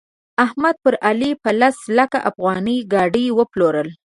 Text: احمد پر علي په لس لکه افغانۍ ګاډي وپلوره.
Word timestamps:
احمد 0.45 0.75
پر 0.83 0.93
علي 1.07 1.31
په 1.43 1.49
لس 1.61 1.77
لکه 1.97 2.19
افغانۍ 2.29 2.77
ګاډي 2.93 3.25
وپلوره. 3.39 3.83